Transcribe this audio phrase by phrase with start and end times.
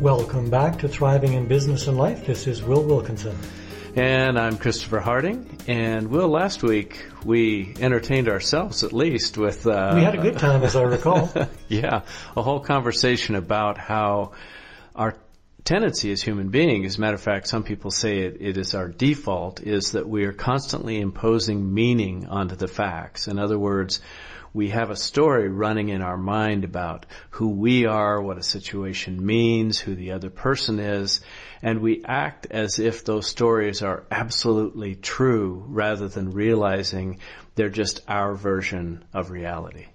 [0.00, 2.24] Welcome back to Thriving in Business and Life.
[2.24, 3.36] This is Will Wilkinson.
[3.96, 5.58] And I'm Christopher Harding.
[5.66, 9.66] And Will, last week we entertained ourselves at least with.
[9.66, 11.32] Uh, we had a good time, as I recall.
[11.68, 12.02] yeah,
[12.36, 14.34] a whole conversation about how
[14.94, 15.16] our
[15.64, 18.76] tendency as human beings, as a matter of fact, some people say it, it is
[18.76, 23.26] our default, is that we are constantly imposing meaning onto the facts.
[23.26, 24.00] In other words,
[24.52, 29.24] we have a story running in our mind about who we are, what a situation
[29.24, 31.20] means, who the other person is,
[31.62, 37.18] and we act as if those stories are absolutely true rather than realizing
[37.54, 39.86] they're just our version of reality.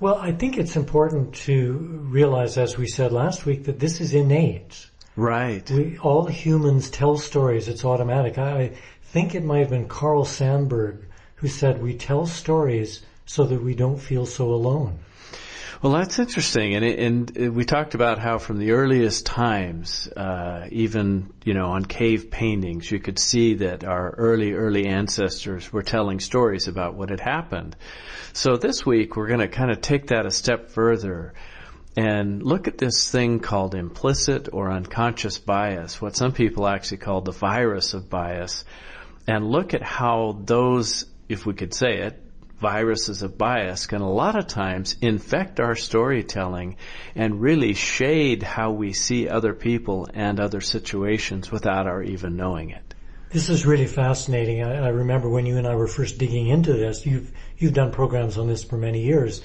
[0.00, 4.14] Well, I think it's important to realize, as we said last week, that this is
[4.14, 4.90] innate.
[5.14, 5.70] Right.
[5.70, 7.68] We, all humans tell stories.
[7.68, 8.38] It's automatic.
[8.38, 11.04] I think it might have been Carl Sandburg
[11.42, 13.02] who said we tell stories
[13.32, 14.98] so that we don't feel so alone.
[15.80, 21.32] Well, that's interesting, and and we talked about how from the earliest times, uh, even
[21.42, 26.20] you know on cave paintings, you could see that our early early ancestors were telling
[26.20, 27.74] stories about what had happened.
[28.34, 31.32] So this week we're going to kind of take that a step further
[31.96, 37.22] and look at this thing called implicit or unconscious bias, what some people actually call
[37.22, 38.64] the virus of bias,
[39.26, 42.21] and look at how those, if we could say it,
[42.62, 46.76] viruses of bias can a lot of times infect our storytelling
[47.14, 52.70] and really shade how we see other people and other situations without our even knowing
[52.70, 52.94] it.
[53.30, 54.62] This is really fascinating.
[54.62, 57.04] I, I, remember when you and I were first digging into this.
[57.04, 59.42] You've you've done programs on this for many years.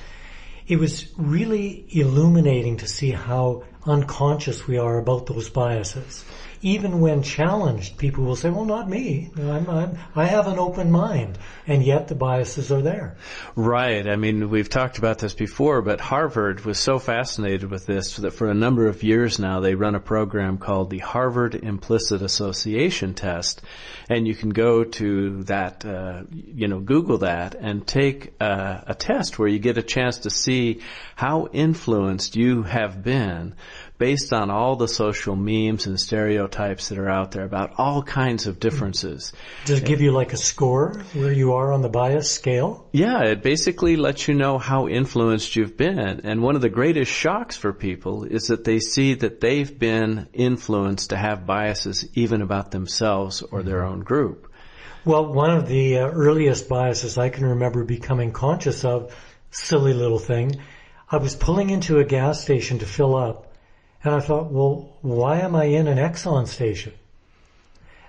[0.67, 6.23] It was really illuminating to see how unconscious we are about those biases
[6.61, 9.29] even when challenged, people will say, well, not me.
[9.37, 11.37] I'm, I'm, I have an open mind.
[11.67, 13.17] And yet the biases are there.
[13.55, 14.07] Right.
[14.07, 18.31] I mean, we've talked about this before, but Harvard was so fascinated with this that
[18.31, 23.13] for a number of years now, they run a program called the Harvard Implicit Association
[23.13, 23.61] Test.
[24.09, 28.95] And you can go to that, uh, you know, Google that and take uh, a
[28.95, 30.81] test where you get a chance to see
[31.15, 33.55] how influenced you have been
[33.97, 38.45] based on all the social memes and stereotypes that are out there about all kinds
[38.45, 39.33] of differences.
[39.65, 42.87] Does it give you like a score where you are on the bias scale?
[42.91, 46.21] Yeah, it basically lets you know how influenced you've been.
[46.23, 50.27] And one of the greatest shocks for people is that they see that they've been
[50.33, 54.51] influenced to have biases even about themselves or their own group.
[55.05, 59.15] Well, one of the uh, earliest biases I can remember becoming conscious of,
[59.51, 60.57] silly little thing,
[61.09, 63.46] I was pulling into a gas station to fill up
[64.03, 66.93] and I thought, well, why am I in an Exxon station?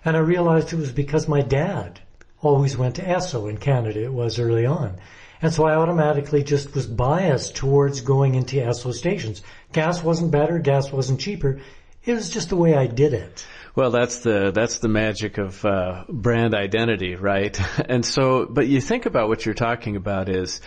[0.04, 2.00] And I realized it was because my dad
[2.40, 4.04] always went to Esso in Canada.
[4.04, 4.98] It was early on.
[5.40, 9.42] And so I automatically just was biased towards going into Esso stations.
[9.72, 10.58] Gas wasn't better.
[10.58, 11.60] Gas wasn't cheaper.
[12.04, 13.46] It was just the way I did it.
[13.74, 17.58] Well, that's the that's the magic of uh, brand identity, right?
[17.88, 20.60] And so, but you think about what you're talking about is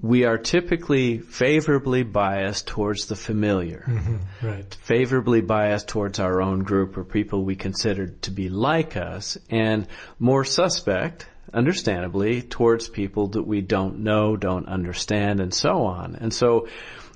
[0.00, 3.84] we are typically favorably biased towards the familiar.
[3.86, 4.74] Mm-hmm, right.
[4.82, 9.86] Favorably biased towards our own group or people we consider to be like us, and
[10.18, 16.16] more suspect, understandably, towards people that we don't know, don't understand, and so on.
[16.16, 16.66] And so,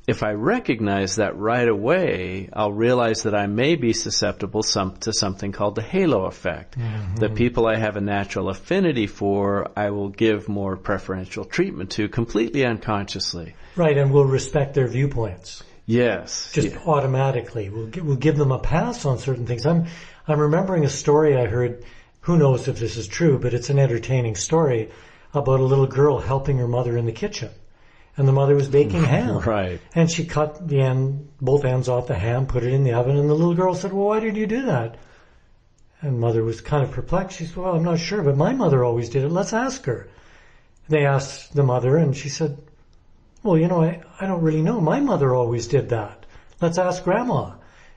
[0.08, 5.12] if I recognize that right away, I'll realize that I may be susceptible some, to
[5.12, 6.78] something called the halo effect.
[6.78, 7.16] Mm-hmm.
[7.16, 12.08] The people I have a natural affinity for, I will give more preferential treatment to
[12.08, 13.54] completely unconsciously.
[13.76, 15.62] Right, and we'll respect their viewpoints.
[15.84, 16.52] Yes.
[16.54, 16.80] Just yeah.
[16.86, 17.68] automatically.
[17.68, 19.66] We'll, we'll give them a pass on certain things.
[19.66, 19.88] I'm,
[20.26, 21.84] I'm remembering a story I heard,
[22.22, 24.90] who knows if this is true, but it's an entertaining story
[25.34, 27.50] about a little girl helping her mother in the kitchen
[28.18, 29.38] and the mother was baking ham.
[29.38, 29.80] right.
[29.94, 33.16] And she cut the end, both ends off the ham, put it in the oven,
[33.16, 34.96] and the little girl said, well, why did you do that?
[36.02, 37.38] And mother was kind of perplexed.
[37.38, 39.30] She said, well, I'm not sure, but my mother always did it.
[39.30, 40.08] Let's ask her.
[40.88, 42.58] They asked the mother, and she said,
[43.42, 44.80] well, you know, I, I don't really know.
[44.80, 46.26] My mother always did that.
[46.60, 47.52] Let's ask grandma.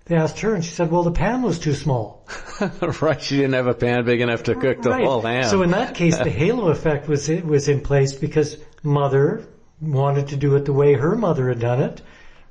[0.05, 2.27] They asked her, and she said, well, the pan was too small.
[3.01, 3.21] right.
[3.21, 5.03] She didn't have a pan big enough to cook the right.
[5.03, 5.45] whole ham.
[5.45, 9.47] So in that case, the halo effect was, was in place because mother
[9.81, 12.01] wanted to do it the way her mother had done it.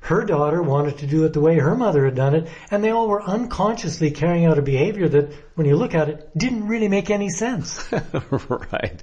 [0.01, 2.47] Her daughter wanted to do it the way her mother had done it.
[2.71, 6.31] And they all were unconsciously carrying out a behavior that, when you look at it,
[6.35, 7.87] didn't really make any sense.
[8.31, 9.01] right.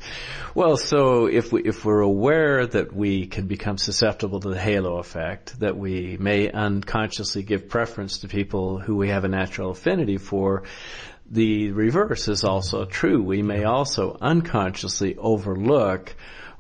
[0.57, 4.99] Well, so if we, if we're aware that we can become susceptible to the halo
[4.99, 10.19] effect, that we may unconsciously give preference to people who we have a natural affinity
[10.19, 10.65] for,
[11.31, 13.23] the reverse is also true.
[13.23, 16.17] We may also unconsciously overlook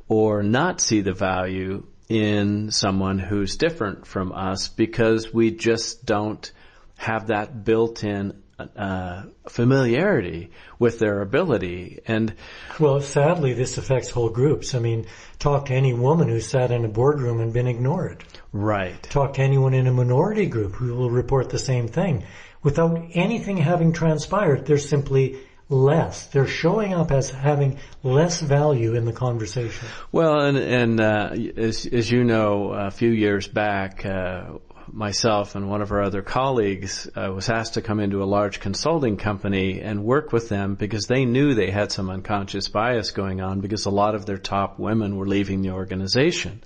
[0.08, 6.50] or not see the value in someone who's different from us because we just don't
[6.96, 8.42] have that built-in
[8.76, 12.00] uh, familiarity with their ability.
[12.06, 12.34] And
[12.80, 14.74] well, sadly, this affects whole groups.
[14.74, 15.06] I mean,
[15.38, 18.24] talk to any woman who sat in a boardroom and been ignored.
[18.52, 19.00] Right.
[19.04, 22.24] Talk to anyone in a minority group who will report the same thing.
[22.62, 25.38] Without anything having transpired, they're simply
[25.68, 26.26] less.
[26.26, 29.88] They're showing up as having less value in the conversation.
[30.12, 34.58] Well, and, and uh, as, as you know, a few years back, uh,
[34.92, 38.60] myself and one of our other colleagues uh, was asked to come into a large
[38.60, 43.40] consulting company and work with them because they knew they had some unconscious bias going
[43.40, 46.62] on because a lot of their top women were leaving the organization.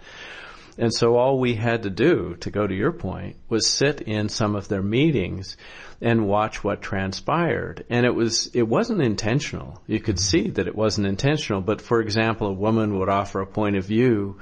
[0.79, 4.29] And so all we had to do, to go to your point, was sit in
[4.29, 5.57] some of their meetings
[6.01, 7.85] and watch what transpired.
[7.91, 9.83] And it was, it wasn't intentional.
[9.87, 11.61] You could see that it wasn't intentional.
[11.61, 14.41] But for example, a woman would offer a point of view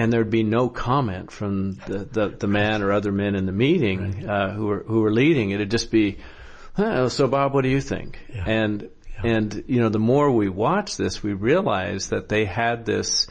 [0.00, 3.52] and there'd be no comment from the, the, the man or other men in the
[3.52, 5.50] meeting uh, who were who were leading.
[5.50, 6.18] It'd just be,
[6.78, 8.18] oh, so Bob, what do you think?
[8.32, 8.44] Yeah.
[8.46, 8.90] And
[9.22, 9.30] yeah.
[9.30, 13.26] and you know, the more we watched this, we realized that they had this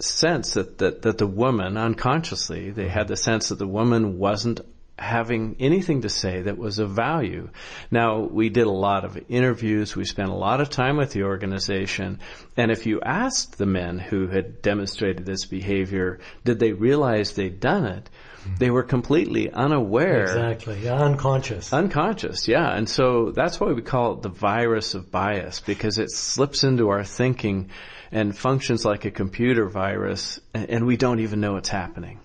[0.00, 4.60] sense that, that, that the woman unconsciously they had the sense that the woman wasn't
[4.98, 7.48] having anything to say that was of value.
[7.90, 11.22] Now, we did a lot of interviews, we spent a lot of time with the
[11.22, 12.20] organization,
[12.56, 17.60] and if you asked the men who had demonstrated this behavior, did they realize they'd
[17.60, 18.10] done it?
[18.40, 18.56] Mm-hmm.
[18.56, 20.22] They were completely unaware.
[20.22, 20.80] Exactly.
[20.82, 21.72] Yeah, unconscious.
[21.72, 22.76] Unconscious, yeah.
[22.76, 26.88] And so that's why we call it the virus of bias, because it slips into
[26.88, 27.70] our thinking
[28.10, 32.20] and functions like a computer virus, and we don't even know it's happening.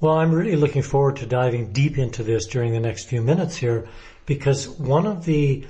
[0.00, 3.56] Well, I'm really looking forward to diving deep into this during the next few minutes
[3.56, 3.88] here
[4.26, 5.66] because one of the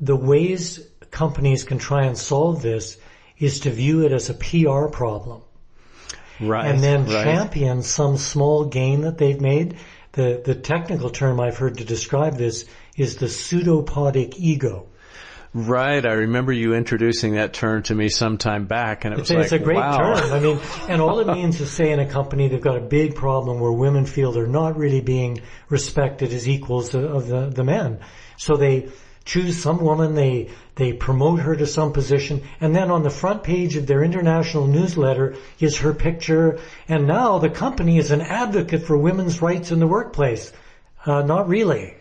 [0.00, 2.98] the ways companies can try and solve this
[3.38, 5.42] is to view it as a PR problem.
[6.38, 6.66] Right.
[6.66, 7.24] And then right.
[7.24, 9.76] champion some small gain that they've made.
[10.12, 12.66] The the technical term I've heard to describe this
[12.96, 14.86] is the pseudopodic ego.
[15.58, 16.04] Right.
[16.04, 19.34] I remember you introducing that term to me some time back and it was it's,
[19.34, 19.96] like, it's a great wow.
[19.96, 20.30] term.
[20.30, 20.60] I mean,
[20.90, 23.72] and all it means is say in a company they've got a big problem where
[23.72, 28.00] women feel they're not really being respected as equals of the, the men.
[28.36, 28.90] So they
[29.24, 33.42] choose some woman, they, they promote her to some position, and then on the front
[33.42, 38.82] page of their international newsletter is her picture, and now the company is an advocate
[38.82, 40.52] for women's rights in the workplace.
[41.06, 41.95] Uh, not really.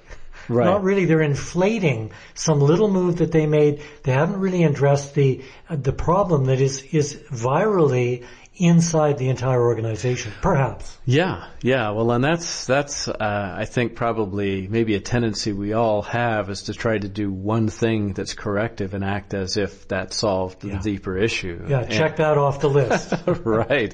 [0.48, 0.66] Right.
[0.66, 1.06] Not really.
[1.06, 3.82] They're inflating some little move that they made.
[4.04, 8.26] They haven't really addressed the uh, the problem that is is virally
[8.58, 10.98] inside the entire organization, perhaps.
[11.06, 11.92] Yeah, yeah.
[11.92, 16.64] Well, and that's that's uh, I think probably maybe a tendency we all have is
[16.64, 20.78] to try to do one thing that's corrective and act as if that solved yeah.
[20.78, 21.66] the deeper issue.
[21.68, 23.14] Yeah, check and, that off the list.
[23.28, 23.94] right.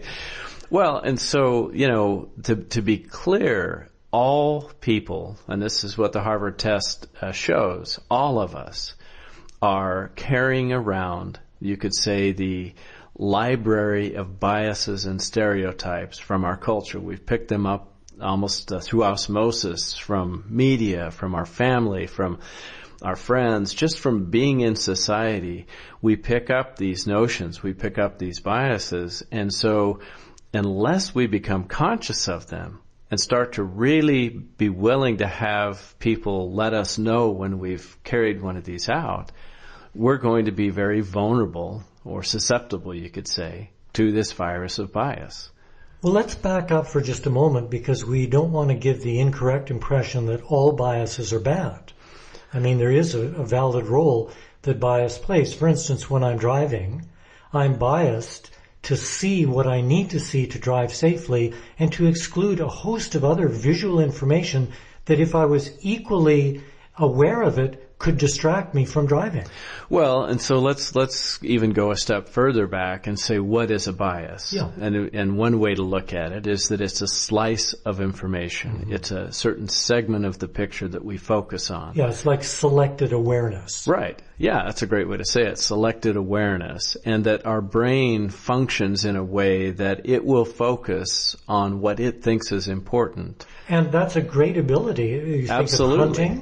[0.69, 6.11] Well, and so you know, to to be clear, all people, and this is what
[6.11, 8.95] the Harvard test uh, shows, all of us
[9.61, 12.73] are carrying around, you could say, the
[13.15, 16.99] library of biases and stereotypes from our culture.
[16.99, 22.39] We've picked them up almost uh, through osmosis from media, from our family, from
[23.01, 25.67] our friends, just from being in society.
[26.01, 29.99] We pick up these notions, we pick up these biases, and so
[30.53, 32.79] unless we become conscious of them,
[33.11, 38.41] and start to really be willing to have people let us know when we've carried
[38.41, 39.33] one of these out,
[39.93, 44.93] we're going to be very vulnerable or susceptible, you could say, to this virus of
[44.93, 45.51] bias.
[46.01, 49.19] Well, let's back up for just a moment because we don't want to give the
[49.19, 51.91] incorrect impression that all biases are bad.
[52.53, 55.53] I mean, there is a, a valid role that bias plays.
[55.53, 57.07] For instance, when I'm driving,
[57.53, 58.51] I'm biased
[58.83, 63.15] to see what I need to see to drive safely and to exclude a host
[63.15, 64.71] of other visual information
[65.05, 66.61] that if I was equally
[66.97, 69.45] aware of it could distract me from driving.
[69.87, 73.87] Well, and so let's let's even go a step further back and say what is
[73.87, 74.51] a bias?
[74.51, 74.71] Yeah.
[74.79, 78.71] And and one way to look at it is that it's a slice of information.
[78.71, 78.93] Mm-hmm.
[78.93, 81.93] It's a certain segment of the picture that we focus on.
[81.93, 83.87] Yeah, it's like selected awareness.
[83.87, 84.19] Right.
[84.39, 85.59] Yeah, that's a great way to say it.
[85.59, 91.81] Selected awareness and that our brain functions in a way that it will focus on
[91.81, 93.45] what it thinks is important.
[93.69, 95.09] And that's a great ability.
[95.09, 96.41] You Absolutely.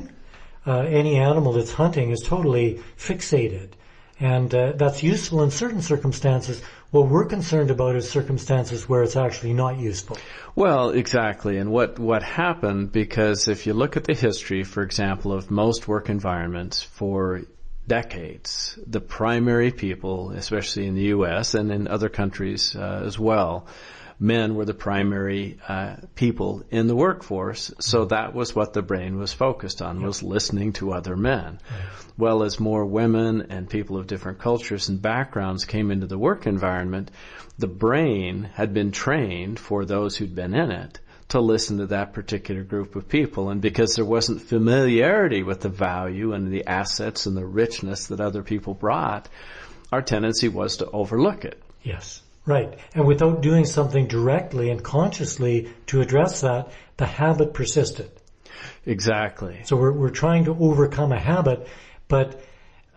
[0.69, 3.69] Uh, any animal that's hunting is totally fixated.
[4.19, 6.61] And uh, that's useful in certain circumstances.
[6.91, 10.17] What we're concerned about is circumstances where it's actually not useful.
[10.55, 11.57] Well, exactly.
[11.57, 15.87] And what, what happened, because if you look at the history, for example, of most
[15.87, 17.41] work environments for
[17.87, 21.55] decades, the primary people, especially in the U.S.
[21.55, 23.65] and in other countries uh, as well,
[24.19, 29.17] men were the primary uh, people in the workforce, so that was what the brain
[29.17, 31.59] was focused on, was listening to other men.
[32.17, 36.47] Well, as more women and people of different cultures and backgrounds came into the work
[36.47, 37.11] environment,
[37.57, 40.99] the brain had been trained for those who'd been in it
[41.29, 43.49] to listen to that particular group of people.
[43.49, 48.19] And because there wasn't familiarity with the value and the assets and the richness that
[48.19, 49.29] other people brought,
[49.91, 51.61] our tendency was to overlook it.
[51.83, 52.21] Yes.
[52.49, 52.79] Right.
[52.95, 58.09] And without doing something directly and consciously to address that, the habit persisted.
[58.87, 59.59] Exactly.
[59.65, 61.67] So we're, we're trying to overcome a habit,
[62.07, 62.41] but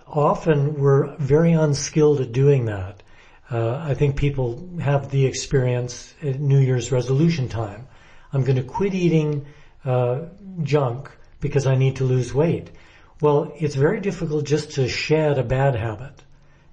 [0.07, 3.03] often we're very unskilled at doing that.
[3.51, 7.89] Uh, I think people have the experience at New Year's resolution time.
[8.33, 9.45] I'm going to quit eating
[9.85, 10.29] uh,
[10.63, 12.71] junk because I need to lose weight.
[13.21, 16.15] Well, it's very difficult just to shed a bad habit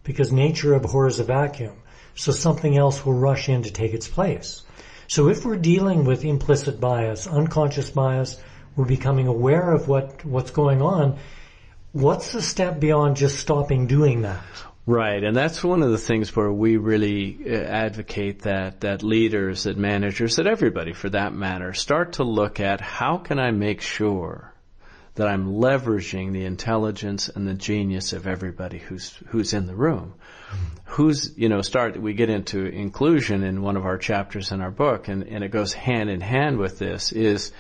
[0.04, 1.76] because nature abhors a vacuum.
[2.16, 4.64] So something else will rush in to take its place.
[5.08, 8.40] So if we're dealing with implicit bias, unconscious bias,
[8.76, 11.18] we're becoming aware of what, what's going on.
[11.92, 14.44] What's the step beyond just stopping doing that?
[14.86, 19.64] Right, and that's one of the things where we really uh, advocate that that leaders,
[19.64, 23.82] that managers, that everybody for that matter, start to look at how can I make
[23.82, 24.49] sure
[25.20, 30.14] that I'm leveraging the intelligence and the genius of everybody who's who's in the room.
[30.86, 34.72] Who's you know start we get into inclusion in one of our chapters in our
[34.72, 37.52] book and, and it goes hand in hand with this is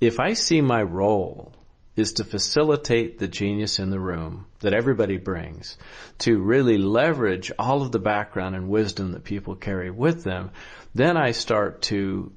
[0.00, 1.52] if I see my role
[1.96, 5.76] is to facilitate the genius in the room that everybody brings,
[6.18, 10.52] to really leverage all of the background and wisdom that people carry with them,
[10.94, 12.32] then I start to,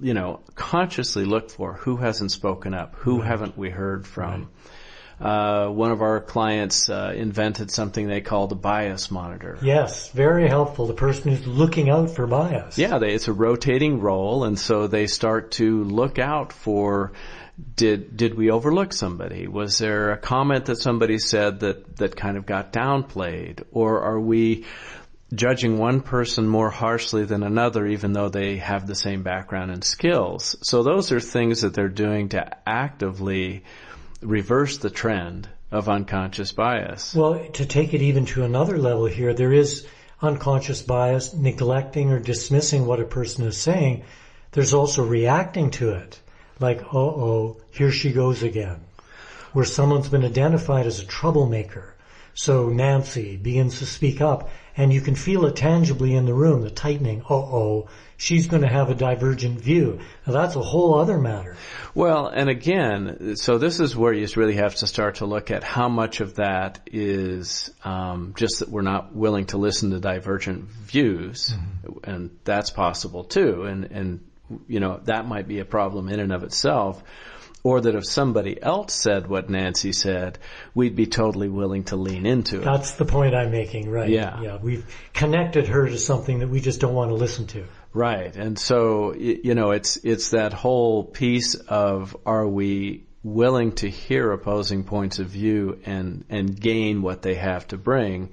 [0.00, 3.26] you know, consciously look for who hasn't spoken up, who right.
[3.26, 4.42] haven't we heard from.
[4.42, 4.48] Right.
[5.20, 9.58] Uh, one of our clients uh, invented something they called a bias monitor.
[9.62, 10.86] Yes, very helpful.
[10.86, 12.78] The person who's looking out for bias.
[12.78, 17.12] Yeah, they, it's a rotating role, and so they start to look out for
[17.74, 19.48] did did we overlook somebody?
[19.48, 24.20] Was there a comment that somebody said that that kind of got downplayed, or are
[24.20, 24.66] we
[25.34, 29.84] judging one person more harshly than another, even though they have the same background and
[29.84, 30.56] skills?
[30.62, 33.64] So those are things that they're doing to actively
[34.22, 37.14] reverse the trend of unconscious bias.
[37.14, 39.86] Well, to take it even to another level here, there is
[40.22, 44.04] unconscious bias, neglecting or dismissing what a person is saying.
[44.52, 46.20] There's also reacting to it
[46.60, 48.80] like, uh oh, here she goes again,
[49.52, 51.94] where someone's been identified as a troublemaker.
[52.38, 56.62] So Nancy begins to speak up and you can feel it tangibly in the room,
[56.62, 59.98] the tightening, uh oh, she's going to have a divergent view.
[60.24, 61.56] Now that's a whole other matter.
[61.96, 65.64] Well, and again, so this is where you really have to start to look at
[65.64, 70.68] how much of that is um, just that we're not willing to listen to divergent
[70.68, 72.08] views, mm-hmm.
[72.08, 73.64] and that's possible too.
[73.64, 74.20] And and
[74.68, 77.02] you know, that might be a problem in and of itself.
[77.64, 80.38] Or that if somebody else said what Nancy said,
[80.74, 82.64] we'd be totally willing to lean into it.
[82.64, 84.08] That's the point I'm making, right?
[84.08, 84.40] Yeah.
[84.40, 84.58] Yeah.
[84.62, 87.64] We've connected her to something that we just don't want to listen to.
[87.92, 88.34] Right.
[88.36, 94.30] And so, you know, it's, it's that whole piece of are we willing to hear
[94.30, 98.30] opposing points of view and, and gain what they have to bring?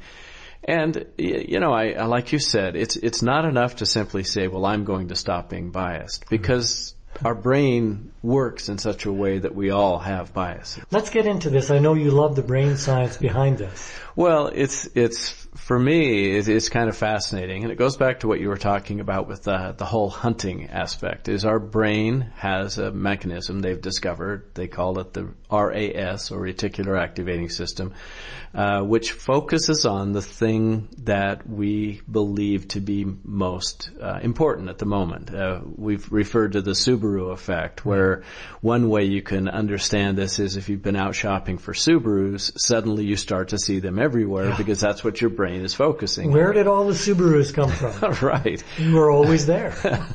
[0.67, 4.65] And you know, I, like you said, it's it's not enough to simply say, "Well,
[4.65, 6.35] I'm going to stop being biased," mm-hmm.
[6.35, 10.83] because our brain works in such a way that we all have biases.
[10.91, 11.71] Let's get into this.
[11.71, 13.91] I know you love the brain science behind this.
[14.15, 18.27] Well, it's it's for me it is kind of fascinating, and it goes back to
[18.27, 21.29] what you were talking about with the the whole hunting aspect.
[21.29, 24.53] Is our brain has a mechanism they've discovered.
[24.53, 27.93] They call it the RAS or reticular activating system,
[28.53, 34.77] uh, which focuses on the thing that we believe to be most uh, important at
[34.77, 35.33] the moment.
[35.33, 38.23] Uh, we've referred to the Subaru effect, where
[38.61, 43.05] one way you can understand this is if you've been out shopping for Subarus, suddenly
[43.05, 44.57] you start to see them everywhere yeah.
[44.57, 48.13] because that's what your brain is focusing Where did all the Subarus come from?
[48.27, 48.63] right.
[48.77, 49.75] You were always there.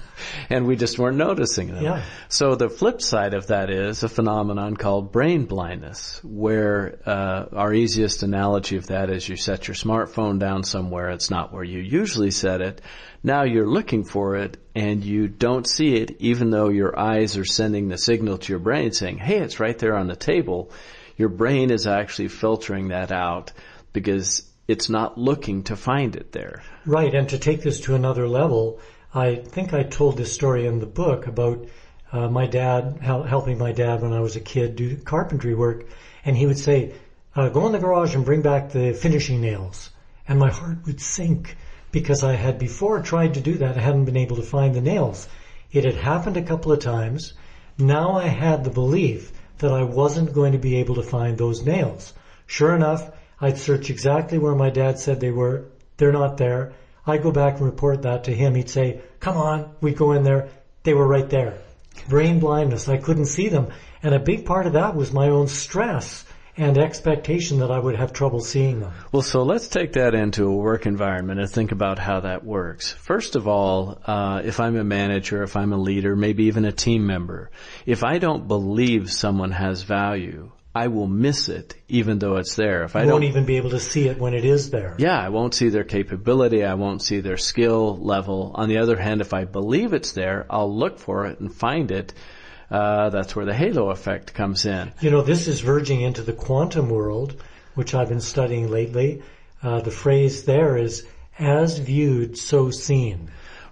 [0.50, 1.84] and we just weren't noticing them.
[1.84, 2.02] Yeah.
[2.28, 7.72] So the flip side of that is a phenomenon called brain blindness, where uh, our
[7.72, 11.78] easiest analogy of that is you set your smartphone down somewhere, it's not where you
[11.80, 12.80] usually set it.
[13.22, 17.44] Now you're looking for it and you don't see it even though your eyes are
[17.44, 20.70] sending the signal to your brain saying, hey, it's right there on the table.
[21.16, 23.52] Your brain is actually filtering that out
[23.92, 26.62] because it's not looking to find it there.
[26.86, 28.78] Right, and to take this to another level,
[29.12, 31.66] I think I told this story in the book about
[32.12, 35.86] uh, my dad helping my dad when I was a kid do carpentry work,
[36.24, 36.92] and he would say,
[37.34, 39.90] uh, "Go in the garage and bring back the finishing nails,"
[40.28, 41.56] and my heart would sink
[41.90, 43.76] because I had before tried to do that.
[43.76, 45.28] I hadn't been able to find the nails.
[45.72, 47.32] It had happened a couple of times.
[47.76, 51.66] Now I had the belief that I wasn't going to be able to find those
[51.66, 52.12] nails.
[52.46, 53.10] Sure enough,
[53.40, 55.64] I'd search exactly where my dad said they were.
[55.96, 56.72] They're not there.
[57.06, 58.54] I go back and report that to him.
[58.54, 59.74] He'd say, come on.
[59.80, 60.48] We'd go in there.
[60.82, 61.58] They were right there.
[62.08, 62.88] Brain blindness.
[62.88, 63.68] I couldn't see them.
[64.02, 66.24] And a big part of that was my own stress
[66.56, 68.92] and expectation that I would have trouble seeing them.
[69.12, 72.92] Well, so let's take that into a work environment and think about how that works.
[72.92, 76.72] First of all, uh, if I'm a manager, if I'm a leader, maybe even a
[76.72, 77.50] team member,
[77.86, 82.84] if I don't believe someone has value, I will miss it even though it's there.
[82.84, 84.94] If I won't even be able to see it when it is there.
[84.98, 86.64] Yeah, I won't see their capability.
[86.64, 88.52] I won't see their skill level.
[88.54, 91.90] On the other hand, if I believe it's there, I'll look for it and find
[91.90, 92.14] it
[92.70, 94.92] uh, that's where the halo effect comes in.
[95.00, 97.42] You know, this is verging into the quantum world,
[97.74, 99.22] which I've been studying lately.
[99.62, 101.06] Uh, the phrase there is
[101.38, 103.30] as viewed, so seen.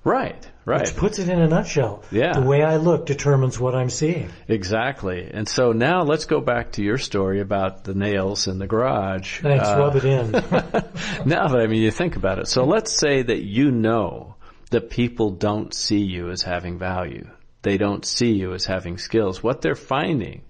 [0.09, 0.81] Right, right.
[0.81, 2.03] Which puts it in a nutshell.
[2.11, 2.33] Yeah.
[2.33, 4.31] The way I look determines what I'm seeing.
[4.49, 5.31] Exactly.
[5.33, 9.41] And so now let's go back to your story about the nails in the garage.
[9.41, 10.31] Thanks, uh, rub it in.
[11.27, 12.49] now, that I mean, you think about it.
[12.49, 14.37] So let's say that you know
[14.71, 17.29] that people don't see you as having value
[17.63, 19.43] they don't see you as having skills.
[19.43, 20.43] What they're finding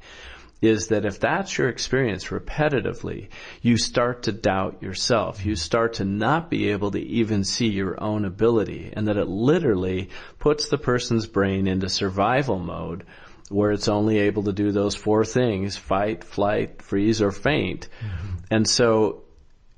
[0.61, 3.29] is that if that's your experience repetitively,
[3.63, 5.45] you start to doubt yourself.
[5.45, 9.29] You start to not be able to even see your own ability and that it
[9.29, 13.05] literally puts the person's brain into survival mode
[13.49, 17.89] where it's only able to do those four things, fight, flight, freeze, or faint.
[18.01, 18.37] Mm-hmm.
[18.51, 19.23] And so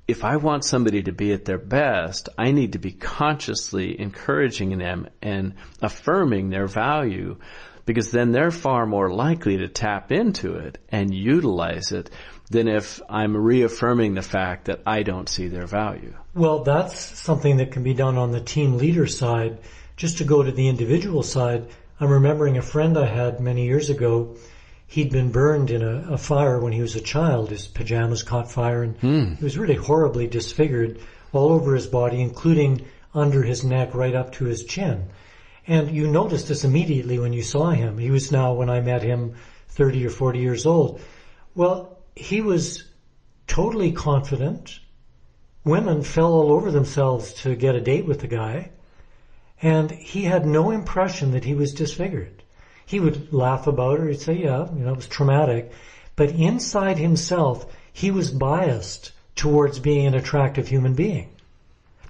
[0.07, 4.77] if I want somebody to be at their best, I need to be consciously encouraging
[4.77, 7.37] them and affirming their value
[7.91, 12.09] because then they're far more likely to tap into it and utilize it
[12.49, 16.13] than if I'm reaffirming the fact that I don't see their value.
[16.33, 19.57] Well, that's something that can be done on the team leader side.
[19.97, 21.67] Just to go to the individual side,
[21.99, 24.37] I'm remembering a friend I had many years ago
[24.87, 27.49] he'd been burned in a, a, fire when he was a child.
[27.49, 29.37] His pajamas caught fire and mm.
[29.37, 30.97] he was really horribly disfigured
[31.33, 35.09] all over his body, including under his neck right up to his chin.
[35.67, 37.97] And you noticed this immediately when you saw him.
[37.97, 39.35] He was now, when I met him,
[39.69, 41.01] 30 or 40 years old.
[41.55, 42.83] Well, he was
[43.47, 44.79] totally confident.
[45.63, 48.71] Women fell all over themselves to get a date with the guy.
[49.61, 52.41] And he had no impression that he was disfigured
[52.91, 54.09] he would laugh about it.
[54.09, 55.71] He'd say, yeah, you know, it was traumatic.
[56.17, 61.29] But inside himself, he was biased towards being an attractive human being.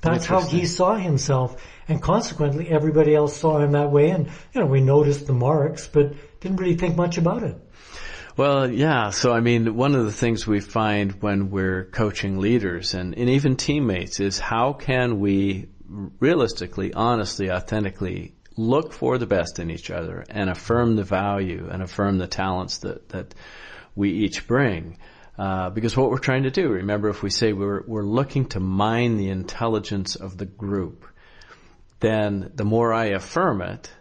[0.02, 1.64] That's how he saw himself.
[1.88, 4.10] And consequently, everybody else saw him that way.
[4.10, 7.56] And, you know, we noticed the marks, but didn't really think much about it.
[8.38, 9.12] Well, yeah.
[9.12, 13.30] So, I mean, one of the things we find when we're coaching leaders and, and
[13.30, 15.68] even teammates is how can we
[16.20, 21.82] realistically, honestly, authentically look for the best in each other and affirm the value and
[21.82, 23.34] affirm the talents that, that
[23.96, 24.98] we each bring.
[25.38, 28.60] Uh, because what we're trying to do, remember if we say we're, we're looking to
[28.60, 31.06] mine the intelligence of the group,
[32.00, 33.92] then the more I affirm it,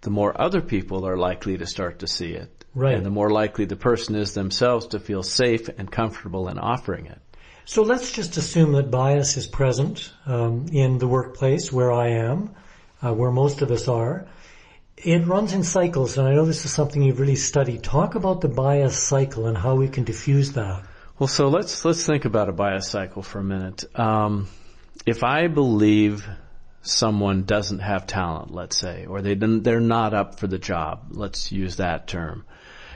[0.00, 2.64] the more other people are likely to start to see it.
[2.74, 2.94] Right.
[2.94, 7.06] And the more likely the person is themselves to feel safe and comfortable in offering
[7.06, 7.20] it.
[7.64, 12.54] So let's just assume that bias is present um, in the workplace where I am
[13.04, 14.26] uh, where most of us are.
[14.96, 17.82] It runs in cycles, and I know this is something you've really studied.
[17.82, 20.84] Talk about the bias cycle and how we can diffuse that.
[21.18, 23.84] Well, so let's let's think about a bias cycle for a minute.
[23.98, 24.48] Um,
[25.04, 26.26] if I believe
[26.82, 31.52] someone doesn't have talent, let's say, or they they're not up for the job, let's
[31.52, 32.44] use that term,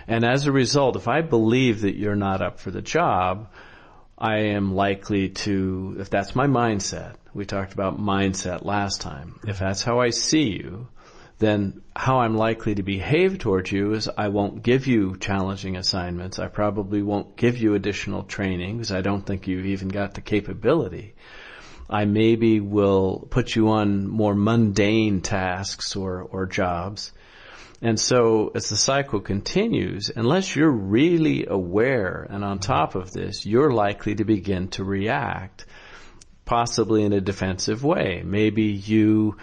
[0.07, 3.49] and as a result, if I believe that you're not up for the job,
[4.17, 9.39] I am likely to, if that's my mindset, we talked about mindset last time.
[9.47, 10.89] If that's how I see you,
[11.39, 16.39] then how I'm likely to behave towards you is I won't give you challenging assignments.
[16.39, 20.21] I probably won't give you additional training because I don't think you've even got the
[20.21, 21.15] capability.
[21.89, 27.13] I maybe will put you on more mundane tasks or, or jobs.
[27.81, 33.47] And so as the cycle continues, unless you're really aware and on top of this,
[33.47, 35.65] you're likely to begin to react
[36.45, 38.23] possibly in a defensive way.
[38.25, 39.37] Maybe you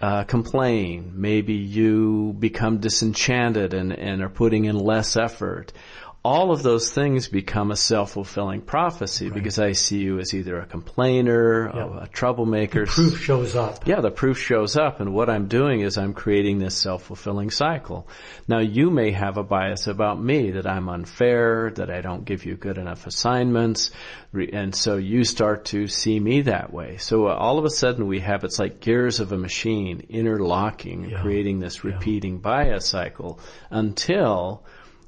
[0.00, 1.12] uh, complain.
[1.14, 5.72] Maybe you become disenchanted and, and are putting in less effort.
[6.22, 9.34] All of those things become a self-fulfilling prophecy right.
[9.34, 12.84] because I see you as either a complainer, a, a troublemaker.
[12.84, 13.86] The proof shows up.
[13.86, 18.06] Yeah, the proof shows up and what I'm doing is I'm creating this self-fulfilling cycle.
[18.46, 22.44] Now you may have a bias about me that I'm unfair, that I don't give
[22.44, 23.90] you good enough assignments,
[24.34, 26.98] and so you start to see me that way.
[26.98, 31.22] So all of a sudden we have, it's like gears of a machine interlocking, yeah.
[31.22, 32.40] creating this repeating yeah.
[32.40, 34.64] bias cycle until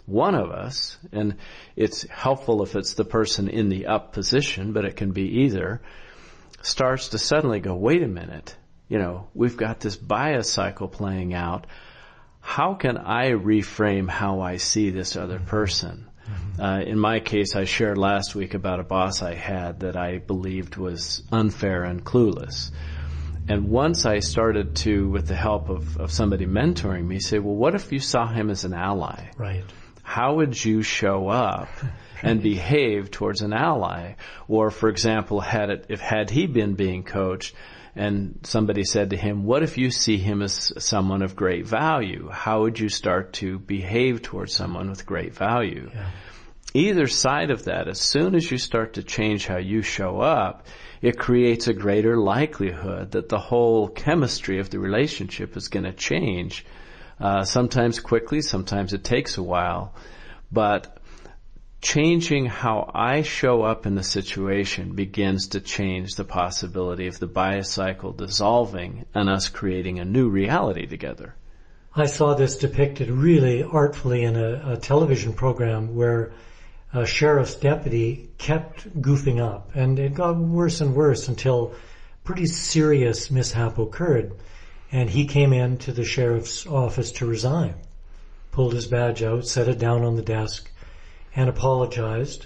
[0.07, 1.37] one of us, and
[1.77, 5.81] it's helpful if it's the person in the up position, but it can be either,
[6.63, 8.57] starts to suddenly go, wait a minute,
[8.89, 11.67] you know, we've got this bias cycle playing out.
[12.41, 15.47] How can I reframe how I see this other mm-hmm.
[15.47, 16.11] person?
[16.25, 16.61] Mm-hmm.
[16.61, 20.19] Uh, in my case, I shared last week about a boss I had that I
[20.19, 22.71] believed was unfair and clueless.
[23.49, 27.57] And once I started to, with the help of, of somebody mentoring me, say, well,
[27.57, 29.31] what if you saw him as an ally?
[29.37, 29.65] Right
[30.13, 31.71] how would you show up
[32.23, 34.13] and behave towards an ally?
[34.47, 37.55] Or, for example, had it, if had he been being coached
[37.97, 42.29] and somebody said to him, what if you see him as someone of great value?
[42.29, 45.91] How would you start to behave towards someone with great value?
[45.95, 46.11] Yeah.
[46.75, 50.67] Either side of that, as soon as you start to change how you show up,
[51.01, 55.93] it creates a greater likelihood that the whole chemistry of the relationship is going to
[55.93, 56.67] change
[57.23, 59.95] uh, sometimes quickly, sometimes it takes a while,
[60.51, 60.99] but
[61.81, 67.27] changing how I show up in the situation begins to change the possibility of the
[67.27, 71.35] bias cycle dissolving and us creating a new reality together.
[71.95, 76.33] I saw this depicted really artfully in a, a television program where
[76.93, 81.75] a sheriff's deputy kept goofing up and it got worse and worse until
[82.25, 84.33] pretty serious mishap occurred.
[84.93, 87.75] And he came in to the sheriff's office to resign,
[88.51, 90.71] pulled his badge out, set it down on the desk,
[91.35, 92.45] and apologized.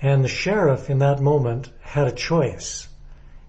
[0.00, 2.86] And the sheriff in that moment had a choice.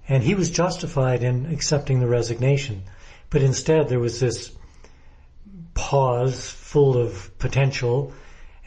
[0.09, 2.83] And he was justified in accepting the resignation.
[3.29, 4.51] But instead there was this
[5.75, 8.11] pause full of potential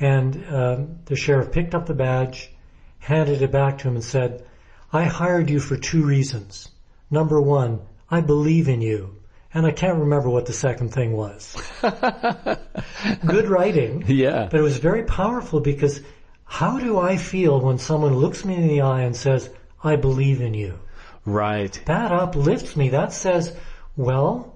[0.00, 2.52] and um, the sheriff picked up the badge,
[3.00, 4.46] handed it back to him and said,
[4.92, 6.68] I hired you for two reasons.
[7.10, 9.17] Number one, I believe in you
[9.54, 11.56] and I can't remember what the second thing was.
[13.26, 14.04] Good writing.
[14.06, 14.48] Yeah.
[14.50, 16.00] But it was very powerful because
[16.44, 19.48] how do I feel when someone looks me in the eye and says,
[19.82, 20.78] I believe in you?
[21.24, 21.80] Right.
[21.86, 22.90] That uplifts me.
[22.90, 23.56] That says,
[23.96, 24.54] well,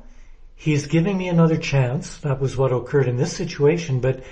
[0.55, 2.19] he's giving me another chance.
[2.19, 4.23] That was what occurred in this situation, but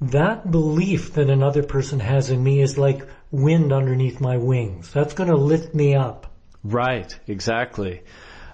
[0.00, 4.90] that belief that another person has in me is like wind underneath my wings.
[4.90, 6.32] That's going to lift me up.
[6.64, 8.02] Right, exactly.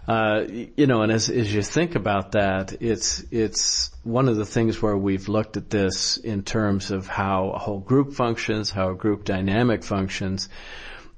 [0.09, 4.47] Uh, you know, and as, as you think about that, it's, it's one of the
[4.47, 8.89] things where we've looked at this in terms of how a whole group functions, how
[8.89, 10.49] a group dynamic functions.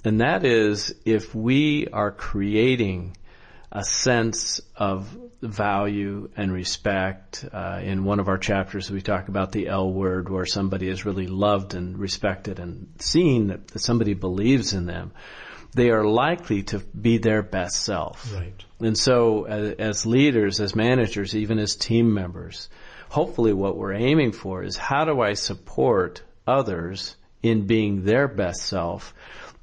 [0.05, 3.17] And that is if we are creating
[3.71, 7.45] a sense of value and respect.
[7.53, 11.05] Uh, in one of our chapters, we talk about the L word, where somebody is
[11.05, 15.13] really loved and respected and seen that somebody believes in them
[15.75, 18.33] they are likely to be their best self.
[18.35, 18.65] Right.
[18.81, 22.69] And so as, as, leaders, as managers, even as team members,
[23.09, 28.63] hopefully what we're aiming for is how do I support others in being their best
[28.63, 29.15] self?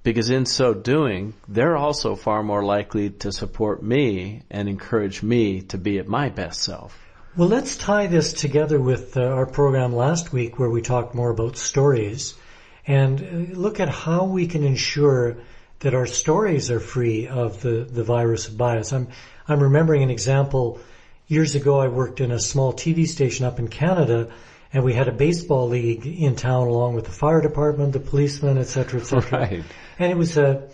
[0.03, 5.61] Because in so doing, they're also far more likely to support me and encourage me
[5.63, 6.97] to be at my best self.
[7.35, 11.29] Well, let's tie this together with uh, our program last week where we talked more
[11.29, 12.35] about stories
[12.87, 15.37] and uh, look at how we can ensure
[15.79, 18.93] that our stories are free of the, the virus of bias.
[18.93, 19.09] I'm,
[19.47, 20.79] I'm remembering an example.
[21.27, 24.31] Years ago, I worked in a small TV station up in Canada
[24.73, 28.57] and we had a baseball league in town along with the fire department, the policemen,
[28.57, 29.39] et cetera, et cetera.
[29.39, 29.63] Right.
[29.99, 30.67] And it was a,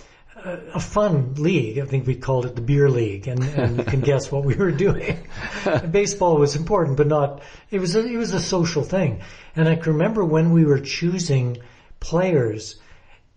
[0.43, 1.79] a, a fun league.
[1.79, 4.55] I think we called it the beer league and, and you can guess what we
[4.55, 5.27] were doing.
[5.91, 9.21] baseball was important, but not, it was a, it was a social thing.
[9.55, 11.57] And I can remember when we were choosing
[11.99, 12.79] players,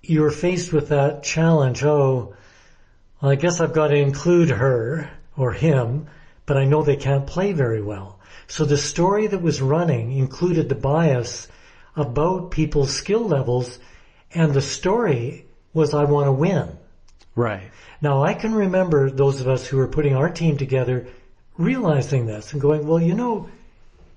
[0.08, 1.82] you were faced with that challenge.
[1.82, 2.34] Oh,
[3.20, 6.06] well, I guess I've got to include her or him,
[6.44, 8.20] but I know they can't play very well.
[8.46, 11.48] So the story that was running included the bias
[11.96, 13.78] about people's skill levels
[14.32, 16.76] and the story was I want to win.
[17.34, 17.70] Right.
[18.00, 21.08] Now I can remember those of us who were putting our team together
[21.58, 23.48] realizing this and going, well, you know,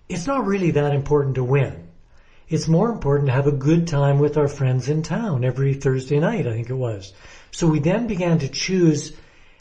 [0.07, 1.88] it's not really that important to win.
[2.49, 6.19] It's more important to have a good time with our friends in town every Thursday
[6.19, 7.13] night, I think it was.
[7.51, 9.15] So we then began to choose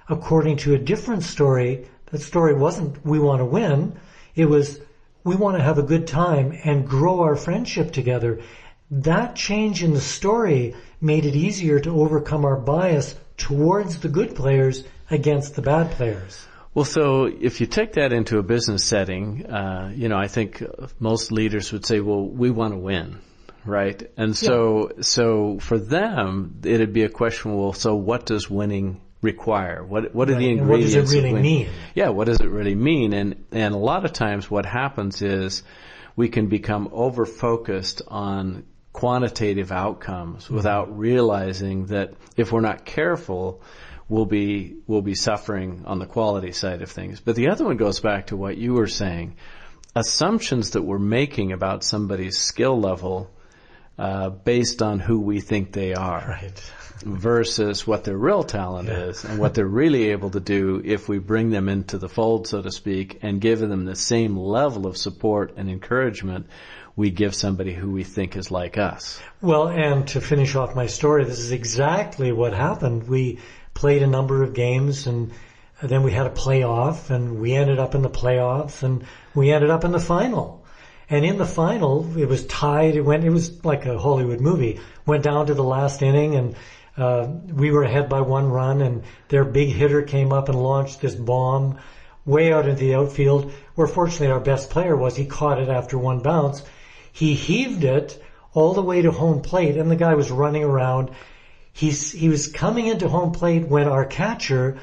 [0.08, 1.86] according to a different story.
[2.10, 4.00] That story wasn't we want to win.
[4.34, 4.80] It was
[5.22, 8.40] we want to have a good time and grow our friendship together.
[8.90, 14.34] that change in the story made it easier to overcome our bias towards the good
[14.34, 16.47] players against the bad players.
[16.78, 20.62] Well, so if you take that into a business setting, uh, you know, I think
[21.00, 23.18] most leaders would say, well, we want to win,
[23.64, 24.00] right?
[24.16, 25.02] And so, yeah.
[25.02, 29.82] so for them, it'd be a question, well, so what does winning require?
[29.84, 30.38] What what are right.
[30.38, 30.94] the ingredients?
[30.94, 31.68] what does it really mean?
[31.96, 33.12] Yeah, what does it really mean?
[33.12, 35.64] And and a lot of times, what happens is
[36.14, 38.62] we can become over focused on
[38.92, 40.54] quantitative outcomes mm-hmm.
[40.54, 43.62] without realizing that if we're not careful,
[44.08, 47.20] we'll be we'll be suffering on the quality side of things.
[47.20, 49.36] But the other one goes back to what you were saying.
[49.94, 53.30] Assumptions that we're making about somebody's skill level
[53.98, 56.38] uh, based on who we think they are.
[56.42, 56.72] Right.
[57.04, 59.04] versus what their real talent yeah.
[59.04, 62.48] is and what they're really able to do if we bring them into the fold,
[62.48, 66.46] so to speak, and give them the same level of support and encouragement
[66.96, 69.20] we give somebody who we think is like us.
[69.40, 73.06] Well, and to finish off my story, this is exactly what happened.
[73.06, 73.38] We
[73.78, 75.32] played a number of games and
[75.82, 79.70] then we had a playoff and we ended up in the playoffs and we ended
[79.70, 80.64] up in the final.
[81.08, 82.96] And in the final, it was tied.
[82.96, 84.80] It went, it was like a Hollywood movie.
[85.06, 86.56] Went down to the last inning and,
[86.96, 87.26] uh,
[87.62, 91.14] we were ahead by one run and their big hitter came up and launched this
[91.14, 91.78] bomb
[92.26, 95.16] way out into the outfield where fortunately our best player was.
[95.16, 96.62] He caught it after one bounce
[97.18, 101.10] he heaved it all the way to home plate and the guy was running around.
[101.78, 104.78] He's, he was coming into home plate when our catcher,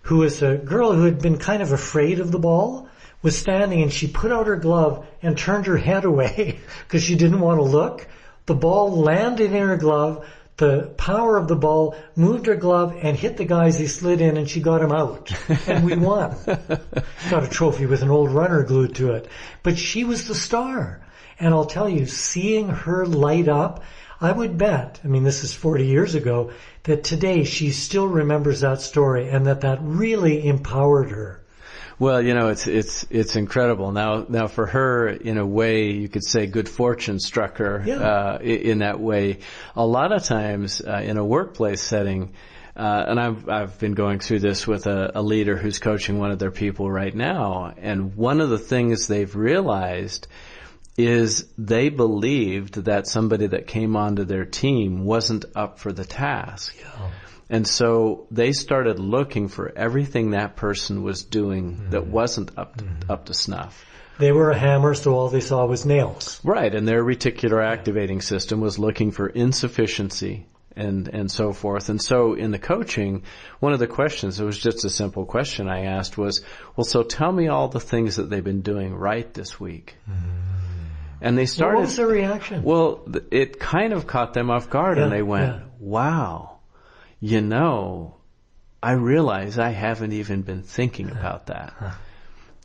[0.00, 2.88] who was a girl who had been kind of afraid of the ball,
[3.20, 7.16] was standing and she put out her glove and turned her head away because she
[7.16, 8.08] didn't want to look.
[8.46, 10.26] The ball landed in her glove.
[10.56, 14.22] The power of the ball moved her glove and hit the guy as he slid
[14.22, 15.30] in and she got him out.
[15.68, 16.34] And we won.
[17.28, 19.28] got a trophy with an old runner glued to it.
[19.62, 21.02] But she was the star.
[21.38, 23.84] And I'll tell you, seeing her light up,
[24.20, 26.50] I would bet, I mean, this is 40 years ago,
[26.84, 31.44] that today she still remembers that story and that that really empowered her.
[32.00, 33.90] Well, you know, it's it's it's incredible.
[33.90, 37.96] Now, now for her, in a way, you could say good fortune struck her yeah.
[37.96, 39.40] uh, in that way.
[39.74, 42.34] A lot of times, uh, in a workplace setting,
[42.76, 46.30] uh, and I've I've been going through this with a, a leader who's coaching one
[46.30, 50.28] of their people right now, and one of the things they've realized
[50.98, 56.76] is they believed that somebody that came onto their team wasn't up for the task.
[56.80, 57.10] Yeah.
[57.48, 61.90] And so they started looking for everything that person was doing mm-hmm.
[61.90, 63.10] that wasn't up to, mm-hmm.
[63.10, 63.86] up to snuff.
[64.18, 66.40] They were a hammer, so all they saw was nails.
[66.42, 71.88] Right, and their reticular activating system was looking for insufficiency and and so forth.
[71.88, 73.22] And so in the coaching,
[73.60, 76.42] one of the questions, it was just a simple question I asked was,
[76.76, 79.96] well, so tell me all the things that they've been doing right this week.
[80.10, 80.37] Mm-hmm.
[81.20, 81.78] And they started.
[81.78, 82.62] What was their reaction?
[82.62, 85.62] Well, it kind of caught them off guard, yeah, and they went, yeah.
[85.80, 86.58] "Wow,
[87.20, 88.16] you know,
[88.82, 91.18] I realize I haven't even been thinking uh-huh.
[91.18, 91.74] about that."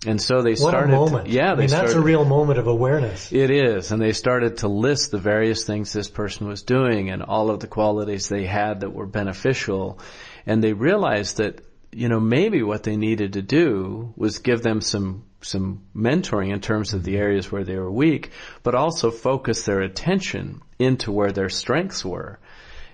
[0.06, 0.78] And so they started.
[0.78, 1.26] What a moment!
[1.28, 3.32] To, yeah, I mean, started, that's a real moment of awareness.
[3.32, 7.24] It is, and they started to list the various things this person was doing and
[7.24, 10.00] all of the qualities they had that were beneficial,
[10.46, 11.62] and they realized that
[11.92, 16.62] you know maybe what they needed to do was give them some some mentoring in
[16.62, 18.32] terms of the areas where they were weak,
[18.63, 22.39] but also focus their attention into where their strengths were.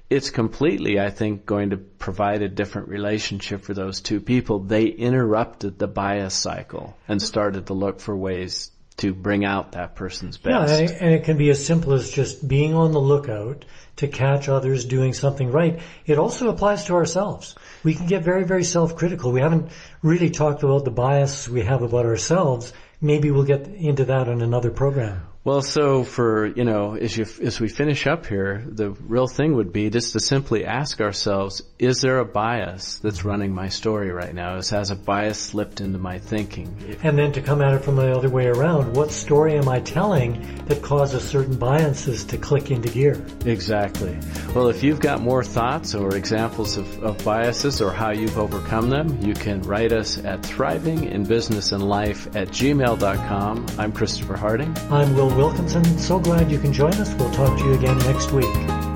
[0.10, 4.60] It's completely, I think, going to provide a different relationship for those two people.
[4.60, 9.96] They interrupted the bias cycle and started to look for ways to bring out that
[9.96, 10.82] person's best.
[10.82, 13.66] Yeah, and it can be as simple as just being on the lookout
[14.00, 15.80] to catch others doing something right.
[16.06, 17.56] It also applies to ourselves.
[17.84, 19.34] We can get very, very self-critical.
[19.34, 22.72] We haven't really talked about the bias we have about ourselves.
[23.02, 25.29] Maybe we'll get into that in another program.
[25.46, 29.56] Well, so for, you know, as you, as we finish up here, the real thing
[29.56, 34.12] would be just to simply ask ourselves, is there a bias that's running my story
[34.12, 34.58] right now?
[34.58, 36.98] Is, has a bias slipped into my thinking?
[37.04, 39.80] And then to come at it from the other way around, what story am I
[39.80, 43.26] telling that causes certain biases to click into gear?
[43.46, 44.18] Exactly.
[44.54, 48.90] Well, if you've got more thoughts or examples of, of biases or how you've overcome
[48.90, 53.66] them, you can write us at thrivinginbusinessandlife at gmail.com.
[53.78, 54.76] I'm Christopher Harding.
[54.92, 55.84] I'm Will Wilkinson.
[55.98, 57.14] So glad you can join us.
[57.16, 58.89] We'll talk to you again next week.